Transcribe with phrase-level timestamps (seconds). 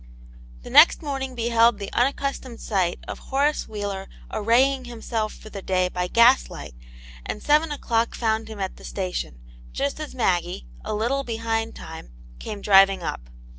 [0.63, 5.89] The next morning beheld the unaccustomed sight of Horace Wheeler arraying himself for the day
[5.89, 6.73] by gaslight,
[7.23, 9.37] and seven o'clock found him at the station,
[9.71, 13.29] just as Maggie, a little behind time, came driving up.